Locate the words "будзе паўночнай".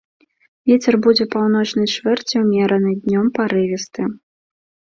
1.07-1.87